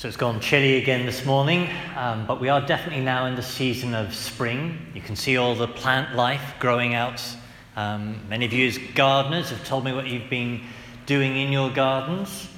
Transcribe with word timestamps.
So 0.00 0.08
it's 0.08 0.16
gone 0.16 0.40
chilly 0.40 0.78
again 0.78 1.04
this 1.04 1.26
morning, 1.26 1.68
um, 1.94 2.26
but 2.26 2.40
we 2.40 2.48
are 2.48 2.62
definitely 2.62 3.04
now 3.04 3.26
in 3.26 3.34
the 3.34 3.42
season 3.42 3.94
of 3.94 4.14
spring. 4.14 4.78
You 4.94 5.02
can 5.02 5.14
see 5.14 5.36
all 5.36 5.54
the 5.54 5.68
plant 5.68 6.16
life 6.16 6.54
growing 6.58 6.94
out. 6.94 7.22
Um, 7.76 8.18
many 8.26 8.46
of 8.46 8.52
you, 8.54 8.66
as 8.66 8.78
gardeners, 8.94 9.50
have 9.50 9.62
told 9.66 9.84
me 9.84 9.92
what 9.92 10.06
you've 10.06 10.30
been 10.30 10.62
doing 11.04 11.36
in 11.36 11.52
your 11.52 11.68
gardens. 11.68 12.48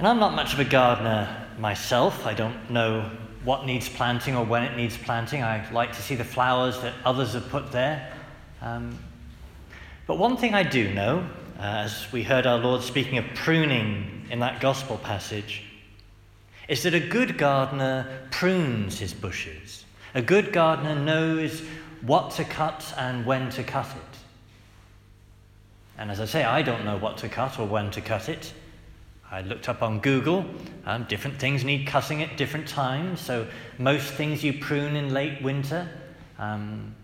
And 0.00 0.08
I'm 0.08 0.18
not 0.18 0.34
much 0.34 0.52
of 0.52 0.58
a 0.58 0.64
gardener 0.64 1.46
myself. 1.60 2.26
I 2.26 2.34
don't 2.34 2.68
know 2.68 3.08
what 3.44 3.64
needs 3.64 3.88
planting 3.88 4.34
or 4.34 4.44
when 4.44 4.64
it 4.64 4.76
needs 4.76 4.98
planting. 4.98 5.44
I 5.44 5.70
like 5.70 5.92
to 5.92 6.02
see 6.02 6.16
the 6.16 6.24
flowers 6.24 6.80
that 6.80 6.94
others 7.04 7.34
have 7.34 7.48
put 7.50 7.70
there. 7.70 8.12
Um, 8.60 8.98
but 10.08 10.18
one 10.18 10.36
thing 10.36 10.54
I 10.54 10.64
do 10.64 10.92
know, 10.92 11.24
uh, 11.56 11.62
as 11.62 12.10
we 12.10 12.24
heard 12.24 12.48
our 12.48 12.58
Lord 12.58 12.82
speaking 12.82 13.16
of 13.16 13.26
pruning 13.36 14.26
in 14.28 14.40
that 14.40 14.60
gospel 14.60 14.98
passage, 14.98 15.62
is 16.70 16.84
that 16.84 16.94
a 16.94 17.00
good 17.00 17.36
gardener 17.36 18.06
prunes 18.30 19.00
his 19.00 19.12
bushes. 19.12 19.84
A 20.14 20.22
good 20.22 20.52
gardener 20.52 20.94
knows 20.94 21.64
what 22.00 22.30
to 22.30 22.44
cut 22.44 22.94
and 22.96 23.26
when 23.26 23.50
to 23.50 23.64
cut 23.64 23.88
it. 23.88 24.18
And 25.98 26.12
as 26.12 26.20
I 26.20 26.26
say, 26.26 26.44
I 26.44 26.62
don't 26.62 26.84
know 26.84 26.96
what 26.96 27.18
to 27.18 27.28
cut 27.28 27.58
or 27.58 27.66
when 27.66 27.90
to 27.90 28.00
cut 28.00 28.28
it. 28.28 28.52
I 29.32 29.40
looked 29.40 29.68
up 29.68 29.82
on 29.82 29.98
Google. 29.98 30.46
Um, 30.86 31.06
different 31.08 31.40
things 31.40 31.64
need 31.64 31.88
cutting 31.88 32.22
at 32.22 32.36
different 32.36 32.68
times. 32.68 33.20
So, 33.20 33.48
most 33.78 34.12
things 34.14 34.44
you 34.44 34.52
prune 34.52 34.94
in 34.94 35.12
late 35.12 35.42
winter. 35.42 35.88
Um, 36.38 36.94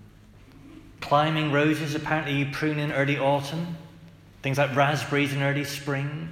climbing 1.00 1.50
roses, 1.50 1.96
apparently, 1.96 2.34
you 2.34 2.46
prune 2.52 2.78
in 2.78 2.92
early 2.92 3.18
autumn. 3.18 3.76
Things 4.42 4.58
like 4.58 4.76
raspberries 4.76 5.32
in 5.32 5.42
early 5.42 5.64
spring. 5.64 6.28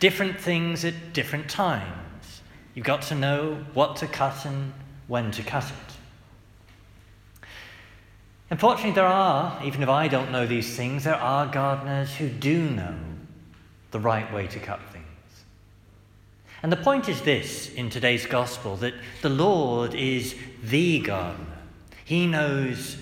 Different 0.00 0.40
things 0.40 0.86
at 0.86 1.12
different 1.12 1.50
times. 1.50 2.07
You've 2.78 2.86
got 2.86 3.02
to 3.02 3.16
know 3.16 3.56
what 3.74 3.96
to 3.96 4.06
cut 4.06 4.44
and 4.44 4.72
when 5.08 5.32
to 5.32 5.42
cut 5.42 5.64
it. 5.64 7.48
Unfortunately, 8.50 8.92
there 8.92 9.04
are, 9.04 9.60
even 9.64 9.82
if 9.82 9.88
I 9.88 10.06
don't 10.06 10.30
know 10.30 10.46
these 10.46 10.76
things, 10.76 11.02
there 11.02 11.16
are 11.16 11.48
gardeners 11.48 12.14
who 12.14 12.28
do 12.28 12.70
know 12.70 12.94
the 13.90 13.98
right 13.98 14.32
way 14.32 14.46
to 14.46 14.60
cut 14.60 14.78
things. 14.92 15.04
And 16.62 16.70
the 16.70 16.76
point 16.76 17.08
is 17.08 17.20
this 17.22 17.68
in 17.70 17.90
today's 17.90 18.26
gospel 18.26 18.76
that 18.76 18.94
the 19.22 19.28
Lord 19.28 19.96
is 19.96 20.36
the 20.62 21.00
gardener. 21.00 21.58
He 22.04 22.28
knows 22.28 22.96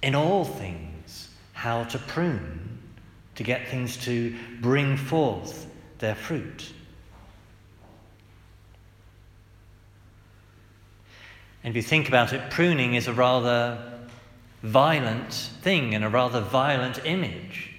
in 0.00 0.14
all 0.14 0.44
things 0.44 1.30
how 1.54 1.82
to 1.82 1.98
prune 1.98 2.78
to 3.34 3.42
get 3.42 3.66
things 3.66 3.96
to 4.04 4.36
bring 4.60 4.96
forth 4.96 5.66
their 5.98 6.14
fruit. 6.14 6.72
And 11.66 11.72
if 11.72 11.82
you 11.82 11.82
think 11.82 12.06
about 12.06 12.32
it, 12.32 12.48
pruning 12.48 12.94
is 12.94 13.08
a 13.08 13.12
rather 13.12 13.76
violent 14.62 15.32
thing 15.62 15.96
and 15.96 16.04
a 16.04 16.08
rather 16.08 16.40
violent 16.40 17.04
image. 17.04 17.72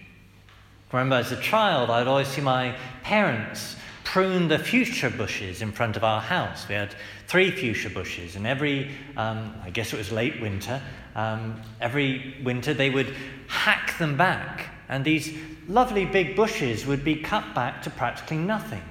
I 0.92 0.98
remember 0.98 1.16
as 1.16 1.32
a 1.32 1.40
child, 1.40 1.90
I'd 1.90 2.06
always 2.06 2.28
see 2.28 2.42
my 2.42 2.76
parents 3.04 3.78
prune 4.04 4.50
the 4.50 4.60
fuchsia 4.60 5.10
bushes 5.10 5.62
in 5.62 5.72
front 5.72 5.96
of 5.96 6.04
our 6.04 6.20
house. 6.20 6.68
We 6.68 6.76
had 6.76 6.96
three 7.28 7.50
fuchsia 7.50 7.90
bushes, 7.90 8.36
and 8.36 8.46
every, 8.46 8.92
um, 9.16 9.56
I 9.64 9.70
guess 9.70 9.94
it 9.94 9.98
was 9.98 10.12
late 10.12 10.42
winter, 10.42 10.82
um, 11.16 11.62
every 11.80 12.36
winter 12.44 12.74
they 12.74 12.90
would 12.90 13.16
hack 13.48 13.98
them 14.00 14.18
back, 14.18 14.68
and 14.90 15.06
these 15.06 15.34
lovely 15.70 16.04
big 16.04 16.36
bushes 16.36 16.86
would 16.86 17.06
be 17.06 17.16
cut 17.16 17.56
back 17.56 17.84
to 17.84 17.90
practically 17.90 18.38
nothing. 18.38 18.84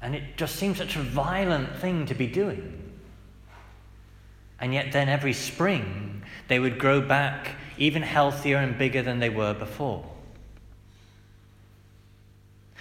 And 0.00 0.14
it 0.14 0.36
just 0.36 0.54
seemed 0.54 0.76
such 0.76 0.94
a 0.94 1.00
violent 1.02 1.74
thing 1.78 2.06
to 2.06 2.14
be 2.14 2.28
doing. 2.28 2.79
And 4.60 4.74
yet, 4.74 4.92
then 4.92 5.08
every 5.08 5.32
spring, 5.32 6.22
they 6.48 6.58
would 6.58 6.78
grow 6.78 7.00
back 7.00 7.56
even 7.78 8.02
healthier 8.02 8.58
and 8.58 8.76
bigger 8.76 9.02
than 9.02 9.18
they 9.18 9.30
were 9.30 9.54
before. 9.54 10.04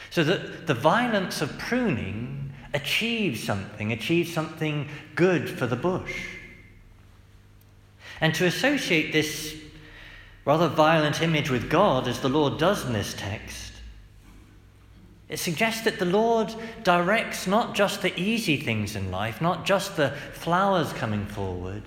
So 0.09 0.24
that 0.24 0.68
the 0.68 0.74
violence 0.74 1.42
of 1.42 1.58
pruning 1.58 2.52
achieves 2.74 3.44
something, 3.44 3.92
achieves 3.92 4.34
something 4.34 4.90
good 5.16 5.50
for 5.50 5.68
the 5.68 5.76
bush. 5.76 6.26
And 8.22 8.34
to 8.36 8.46
associate 8.46 9.14
this 9.14 9.56
rather 10.46 10.68
violent 10.68 11.22
image 11.22 11.50
with 11.50 11.70
God, 11.70 12.08
as 12.08 12.20
the 12.20 12.30
Lord 12.30 12.58
does 12.58 12.86
in 12.86 12.94
this 12.94 13.14
text, 13.14 13.74
it 15.30 15.38
suggests 15.38 15.82
that 15.82 16.00
the 16.00 16.06
Lord 16.06 16.54
directs 16.84 17.46
not 17.46 17.76
just 17.76 18.02
the 18.02 18.18
easy 18.20 18.58
things 18.58 18.96
in 18.96 19.12
life, 19.12 19.42
not 19.42 19.66
just 19.66 19.96
the 19.96 20.10
flowers 20.34 20.92
coming 20.94 21.26
forward, 21.28 21.84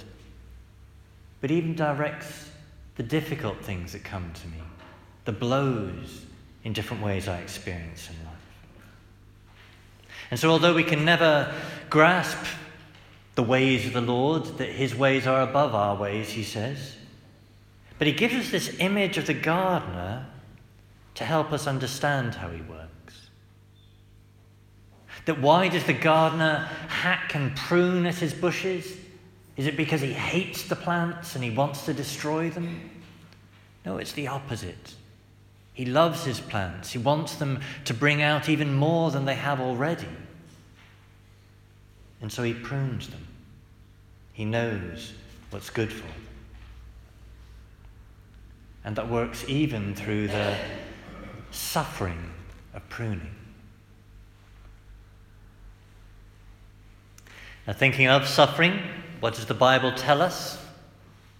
but 1.40 1.50
even 1.50 1.74
directs 1.74 2.50
the 2.96 3.02
difficult 3.02 3.62
things 3.64 3.92
that 3.92 4.04
come 4.04 4.30
to 4.32 4.46
me, 4.48 4.62
the 5.24 5.32
blows 5.32 6.24
in 6.62 6.72
different 6.72 7.02
ways 7.02 7.26
I 7.26 7.40
experience 7.40 8.08
in 8.08 8.24
life. 8.24 8.32
And 10.30 10.38
so, 10.38 10.50
although 10.50 10.74
we 10.74 10.84
can 10.84 11.04
never 11.04 11.52
grasp 11.90 12.38
the 13.34 13.42
ways 13.42 13.86
of 13.86 13.92
the 13.92 14.00
Lord, 14.00 14.44
that 14.58 14.68
his 14.68 14.94
ways 14.94 15.26
are 15.26 15.42
above 15.42 15.74
our 15.74 15.96
ways, 15.96 16.30
he 16.30 16.44
says, 16.44 16.96
but 17.98 18.06
he 18.06 18.12
gives 18.12 18.34
us 18.34 18.50
this 18.50 18.76
image 18.78 19.18
of 19.18 19.26
the 19.26 19.34
gardener 19.34 20.26
to 21.14 21.24
help 21.24 21.52
us 21.52 21.66
understand 21.66 22.34
how 22.34 22.48
he 22.48 22.62
works. 22.62 22.82
That 25.24 25.40
why 25.40 25.68
does 25.68 25.84
the 25.84 25.92
gardener 25.92 26.68
hack 26.88 27.34
and 27.34 27.54
prune 27.56 28.06
at 28.06 28.16
his 28.16 28.34
bushes? 28.34 28.96
Is 29.56 29.66
it 29.66 29.76
because 29.76 30.00
he 30.00 30.12
hates 30.12 30.64
the 30.64 30.76
plants 30.76 31.34
and 31.34 31.44
he 31.44 31.50
wants 31.50 31.84
to 31.84 31.94
destroy 31.94 32.50
them? 32.50 32.90
No, 33.84 33.98
it's 33.98 34.12
the 34.12 34.28
opposite. 34.28 34.94
He 35.74 35.84
loves 35.84 36.24
his 36.24 36.40
plants. 36.40 36.92
He 36.92 36.98
wants 36.98 37.36
them 37.36 37.60
to 37.84 37.94
bring 37.94 38.22
out 38.22 38.48
even 38.48 38.74
more 38.74 39.10
than 39.10 39.24
they 39.24 39.34
have 39.34 39.60
already. 39.60 40.08
And 42.20 42.30
so 42.30 42.42
he 42.42 42.54
prunes 42.54 43.08
them. 43.08 43.26
He 44.32 44.44
knows 44.44 45.12
what's 45.50 45.70
good 45.70 45.92
for 45.92 46.02
them. 46.02 46.26
And 48.84 48.96
that 48.96 49.08
works 49.08 49.44
even 49.48 49.94
through 49.94 50.28
the 50.28 50.56
suffering 51.50 52.30
of 52.74 52.88
pruning. 52.88 53.34
Now, 57.66 57.72
thinking 57.74 58.08
of 58.08 58.26
suffering, 58.26 58.80
what 59.20 59.34
does 59.34 59.46
the 59.46 59.54
Bible 59.54 59.92
tell 59.92 60.20
us? 60.20 60.58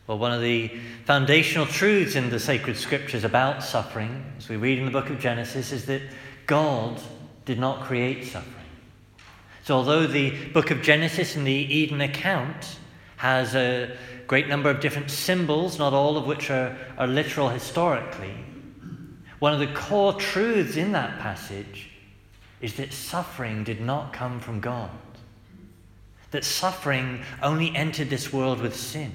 Well, 0.06 0.19
one 0.19 0.31
of 0.33 0.41
the 0.41 0.69
foundational 1.05 1.66
truths 1.66 2.15
in 2.15 2.31
the 2.31 2.38
sacred 2.38 2.77
scriptures 2.77 3.25
about 3.25 3.65
suffering, 3.65 4.25
as 4.38 4.49
we 4.49 4.56
read 4.56 4.78
in 4.78 4.84
the 4.84 4.93
book 4.93 5.10
of 5.10 5.19
Genesis, 5.19 5.72
is 5.72 5.87
that 5.87 6.03
God 6.47 7.00
did 7.44 7.59
not 7.59 7.83
create 7.83 8.25
suffering. 8.25 8.55
So, 9.65 9.75
although 9.75 10.06
the 10.06 10.31
book 10.50 10.71
of 10.71 10.81
Genesis 10.81 11.34
and 11.34 11.44
the 11.44 11.53
Eden 11.53 12.00
account 12.00 12.78
has 13.16 13.56
a 13.56 13.97
great 14.28 14.47
number 14.47 14.71
of 14.71 14.78
different 14.78 15.10
symbols, 15.10 15.77
not 15.81 15.93
all 15.93 16.16
of 16.16 16.27
which 16.27 16.50
are, 16.50 16.77
are 16.99 17.09
literal 17.09 17.49
historically, 17.49 18.34
one 19.41 19.53
of 19.53 19.59
the 19.59 19.75
core 19.75 20.15
truths 20.15 20.77
in 20.77 20.93
that 20.93 21.19
passage 21.19 21.91
is 22.60 22.75
that 22.75 22.93
suffering 22.93 23.65
did 23.65 23.81
not 23.81 24.12
come 24.12 24.39
from 24.39 24.60
God 24.60 24.91
that 26.32 26.44
suffering 26.44 27.22
only 27.43 27.75
entered 27.76 28.10
this 28.10 28.32
world 28.32 28.60
with 28.60 28.75
sin. 28.75 29.15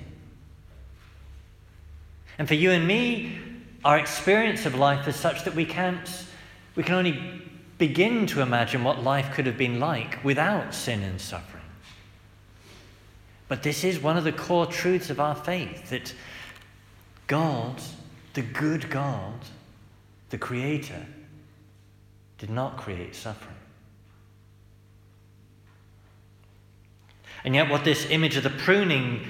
And 2.39 2.47
for 2.47 2.53
you 2.53 2.71
and 2.71 2.87
me, 2.87 3.37
our 3.83 3.97
experience 3.97 4.65
of 4.65 4.75
life 4.75 5.07
is 5.07 5.15
such 5.15 5.43
that 5.43 5.55
we 5.55 5.65
can't, 5.65 6.09
we 6.75 6.83
can 6.83 6.95
only 6.95 7.41
begin 7.77 8.25
to 8.27 8.41
imagine 8.41 8.83
what 8.83 9.03
life 9.03 9.33
could 9.33 9.45
have 9.45 9.57
been 9.57 9.79
like 9.79 10.23
without 10.23 10.73
sin 10.73 11.03
and 11.03 11.19
suffering. 11.19 11.63
But 13.47 13.63
this 13.63 13.83
is 13.83 13.99
one 13.99 14.17
of 14.17 14.23
the 14.23 14.31
core 14.31 14.65
truths 14.65 15.09
of 15.09 15.19
our 15.19 15.35
faith 15.35 15.89
that 15.89 16.13
God, 17.27 17.81
the 18.33 18.41
good 18.41 18.89
God, 18.89 19.33
the 20.29 20.37
Creator, 20.37 21.05
did 22.37 22.49
not 22.49 22.77
create 22.77 23.15
suffering. 23.15 23.56
And 27.43 27.55
yet, 27.55 27.69
what 27.69 27.83
this 27.83 28.09
image 28.09 28.35
of 28.37 28.43
the 28.43 28.49
pruning 28.49 29.25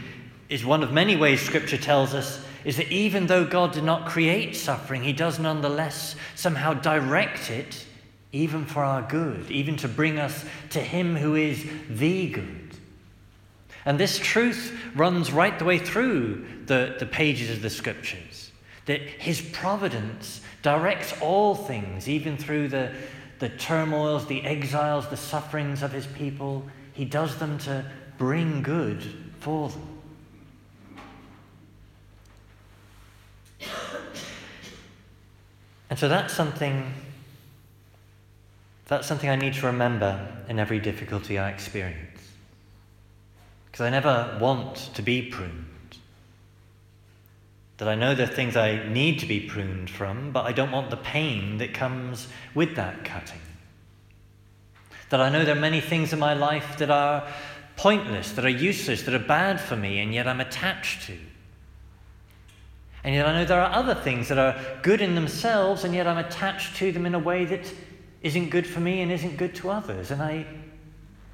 is 0.50 0.66
one 0.66 0.84
of 0.84 0.92
many 0.92 1.16
ways 1.16 1.42
Scripture 1.42 1.78
tells 1.78 2.14
us 2.14 2.44
is 2.64 2.78
that 2.78 2.92
even 2.92 3.28
though 3.28 3.46
God 3.46 3.74
did 3.74 3.84
not 3.84 4.08
create 4.08 4.56
suffering, 4.56 5.04
He 5.04 5.14
does 5.14 5.40
nonetheless 5.40 6.16
somehow 6.36 6.74
direct 6.74 7.50
it, 7.50 7.86
even 8.32 8.66
for 8.66 8.84
our 8.84 9.02
good, 9.02 9.50
even 9.52 9.76
to 9.78 9.88
bring 9.88 10.20
us 10.20 10.46
to 10.72 10.80
Him 10.80 11.16
who 11.16 11.36
is 11.36 11.66
the 11.90 12.30
good. 12.30 12.72
And 13.86 14.00
this 14.00 14.20
truth 14.20 14.78
runs 14.96 15.32
right 15.32 15.58
the 15.58 15.66
way 15.66 15.78
through 15.78 16.46
the, 16.66 16.96
the 17.00 17.06
pages 17.06 17.50
of 17.50 17.62
the 17.62 17.70
Scriptures 17.70 18.52
that 18.86 19.02
His 19.02 19.42
providence 19.42 20.42
directs 20.62 21.14
all 21.22 21.56
things, 21.56 22.10
even 22.10 22.36
through 22.36 22.68
the, 22.68 22.92
the 23.40 23.50
turmoils, 23.50 24.28
the 24.28 24.44
exiles, 24.44 25.08
the 25.08 25.16
sufferings 25.18 25.82
of 25.84 25.92
his 25.92 26.08
people, 26.08 26.66
he 26.98 27.06
does 27.06 27.38
them 27.38 27.60
to 27.60 27.86
bring 28.18 28.64
good 28.64 29.04
for 29.40 29.70
them. 29.70 29.88
And 35.92 36.00
so 36.00 36.10
that's 36.10 36.34
something 36.34 36.92
that's 38.88 39.06
something 39.06 39.30
I 39.30 39.36
need 39.36 39.54
to 39.56 39.68
remember 39.68 40.44
in 40.50 40.58
every 40.58 40.80
difficulty 40.80 41.38
I 41.38 41.52
experience. 41.52 42.32
Because 43.66 43.86
I 43.86 43.90
never 43.92 44.36
want 44.42 44.76
to 44.96 45.04
be 45.04 45.22
pruned. 45.22 45.66
That 47.78 47.90
I 47.90 47.94
know 47.96 48.16
there 48.16 48.28
are 48.28 48.34
things 48.34 48.56
I 48.56 48.88
need 48.88 49.20
to 49.20 49.28
be 49.28 49.42
pruned 49.42 49.92
from, 49.92 50.32
but 50.32 50.46
I 50.46 50.52
don't 50.52 50.72
want 50.72 50.90
the 50.90 50.98
pain 50.98 51.60
that 51.60 51.76
comes 51.76 52.28
with 52.56 52.76
that 52.76 53.04
cutting. 53.06 53.42
That 55.10 55.22
I 55.22 55.30
know 55.30 55.46
there 55.46 55.56
are 55.56 55.60
many 55.60 55.82
things 55.82 56.14
in 56.14 56.20
my 56.20 56.34
life 56.34 56.78
that 56.78 56.90
are 56.90 57.28
pointless, 57.78 58.32
that 58.34 58.44
are 58.44 58.50
useless, 58.50 59.04
that 59.04 59.14
are 59.14 59.20
bad 59.20 59.62
for 59.62 59.76
me, 59.76 60.00
and 60.00 60.14
yet 60.14 60.28
I'm 60.28 60.42
attached 60.42 61.08
to. 61.08 61.18
And 63.04 63.16
yet 63.16 63.26
I 63.26 63.34
know 63.34 63.46
there 63.46 63.62
are 63.62 63.72
other 63.72 63.96
things 63.96 64.28
that 64.28 64.38
are 64.38 64.60
good 64.82 65.00
in 65.00 65.16
themselves, 65.16 65.84
and 65.84 65.94
yet 65.94 66.08
I'm 66.08 66.18
attached 66.18 66.76
to 66.78 66.92
them 66.92 67.06
in 67.06 67.16
a 67.16 67.20
way 67.20 67.46
that 67.46 67.72
isn't 68.22 68.50
good 68.50 68.68
for 68.68 68.80
me 68.80 69.02
and 69.02 69.12
isn't 69.12 69.38
good 69.38 69.56
to 69.56 69.70
others. 69.70 70.12
And 70.12 70.22
I, 70.22 70.46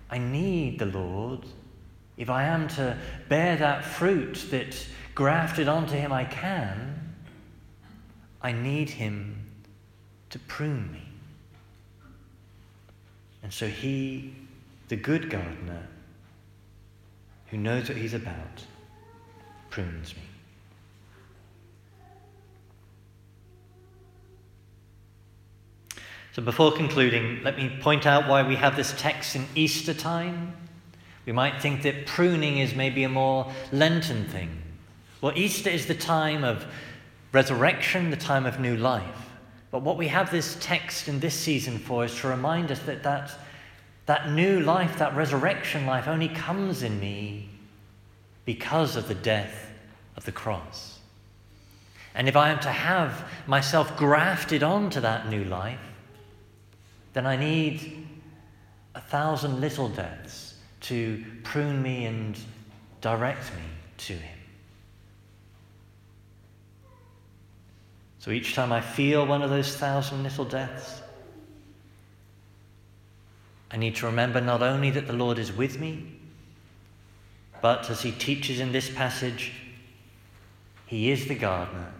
I 0.09 0.17
need 0.17 0.77
the 0.77 0.85
Lord. 0.85 1.45
If 2.17 2.29
I 2.29 2.43
am 2.43 2.67
to 2.69 2.97
bear 3.29 3.55
that 3.55 3.83
fruit 3.83 4.45
that 4.51 4.85
grafted 5.15 5.67
onto 5.67 5.95
Him 5.95 6.11
I 6.11 6.25
can, 6.25 7.15
I 8.41 8.51
need 8.51 8.89
Him 8.89 9.49
to 10.29 10.39
prune 10.39 10.91
me. 10.91 11.12
And 13.43 13.51
so 13.51 13.67
He, 13.67 14.33
the 14.87 14.95
good 14.95 15.29
gardener, 15.29 15.87
who 17.47 17.57
knows 17.57 17.89
what 17.89 17.97
He's 17.97 18.13
about, 18.13 18.63
prunes 19.69 20.15
me. 20.15 20.23
So, 26.31 26.41
before 26.41 26.71
concluding, 26.71 27.43
let 27.43 27.57
me 27.57 27.77
point 27.79 28.07
out 28.07 28.27
why 28.27 28.41
we 28.41 28.55
have 28.55 28.75
this 28.75 28.95
text 28.97 29.35
in 29.35 29.45
Easter 29.53 29.93
time. 29.93 30.55
We 31.27 31.31
might 31.31 31.61
think 31.61 31.83
that 31.83 32.07
pruning 32.07 32.57
is 32.57 32.73
maybe 32.73 33.03
a 33.03 33.09
more 33.09 33.51
Lenten 33.71 34.25
thing. 34.25 34.49
Well, 35.21 35.33
Easter 35.35 35.69
is 35.69 35.85
the 35.85 35.93
time 35.93 36.43
of 36.43 36.65
resurrection, 37.31 38.09
the 38.09 38.17
time 38.17 38.47
of 38.47 38.59
new 38.59 38.75
life. 38.75 39.29
But 39.73 39.81
what 39.81 39.97
we 39.97 40.07
have 40.09 40.29
this 40.29 40.55
text 40.59 41.07
in 41.07 41.19
this 41.19 41.33
season 41.33 41.79
for 41.79 42.05
is 42.05 42.15
to 42.19 42.27
remind 42.27 42.69
us 42.69 42.77
that 42.81 43.01
that, 43.01 43.31
that 44.05 44.29
new 44.29 44.59
life, 44.59 44.99
that 44.99 45.15
resurrection 45.15 45.87
life, 45.87 46.07
only 46.07 46.27
comes 46.27 46.83
in 46.83 46.99
me 46.99 47.49
because 48.45 48.95
of 48.95 49.07
the 49.07 49.15
death 49.15 49.71
of 50.15 50.25
the 50.25 50.31
cross. 50.31 50.99
And 52.13 52.27
if 52.29 52.35
I 52.35 52.51
am 52.51 52.59
to 52.59 52.69
have 52.69 53.27
myself 53.47 53.97
grafted 53.97 54.61
onto 54.61 54.99
that 54.99 55.27
new 55.27 55.43
life, 55.43 55.79
then 57.13 57.25
I 57.25 57.35
need 57.35 58.07
a 58.93 59.01
thousand 59.01 59.59
little 59.59 59.89
deaths 59.89 60.53
to 60.81 61.25
prune 61.41 61.81
me 61.81 62.05
and 62.05 62.37
direct 63.01 63.45
me 63.55 63.63
to 63.97 64.13
Him. 64.13 64.37
So 68.23 68.31
each 68.31 68.53
time 68.53 68.71
I 68.71 68.79
feel 68.79 69.25
one 69.25 69.41
of 69.41 69.49
those 69.49 69.75
thousand 69.75 70.23
little 70.23 70.45
deaths, 70.45 71.01
I 73.69 73.75
need 73.75 73.97
to 73.97 74.05
remember 74.05 74.39
not 74.39 74.63
only 74.63 74.91
that 74.91 75.07
the 75.07 75.13
Lord 75.13 75.37
is 75.37 75.51
with 75.51 75.77
me, 75.77 76.05
but 77.61 77.89
as 77.89 78.01
He 78.01 78.13
teaches 78.13 78.61
in 78.61 78.71
this 78.71 78.89
passage, 78.89 79.51
He 80.85 81.11
is 81.11 81.27
the 81.27 81.35
gardener. 81.35 81.91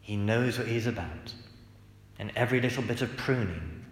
He 0.00 0.14
knows 0.14 0.58
what 0.58 0.68
He's 0.68 0.86
about. 0.86 1.34
And 2.20 2.30
every 2.36 2.60
little 2.60 2.84
bit 2.84 3.02
of 3.02 3.16
pruning 3.16 3.84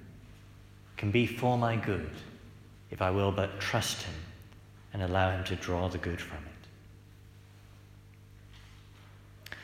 can 0.97 1.11
be 1.11 1.27
for 1.27 1.59
my 1.59 1.75
good 1.75 2.13
if 2.93 3.03
I 3.03 3.11
will 3.11 3.33
but 3.33 3.59
trust 3.59 4.03
Him 4.05 4.15
and 4.93 5.03
allow 5.03 5.33
Him 5.33 5.43
to 5.47 5.57
draw 5.57 5.89
the 5.89 5.99
good 5.99 6.21
from 6.21 6.45
it. 9.51 9.59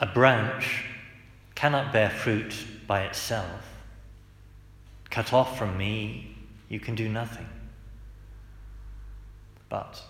A 0.00 0.06
branch 0.06 0.86
cannot 1.62 1.92
bear 1.92 2.10
fruit 2.10 2.52
by 2.88 3.04
itself. 3.04 3.64
Cut 5.10 5.32
off 5.32 5.56
from 5.56 5.78
me, 5.78 6.36
you 6.68 6.80
can 6.80 6.96
do 6.96 7.08
nothing. 7.08 7.46
But 9.68 10.02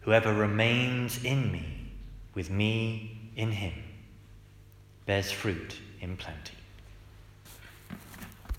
whoever 0.00 0.34
remains 0.34 1.22
in 1.22 1.52
me, 1.52 1.92
with 2.34 2.50
me 2.50 3.30
in 3.36 3.52
him, 3.52 3.74
bears 5.06 5.30
fruit 5.30 5.78
in 6.00 6.16
plenty. 6.16 6.55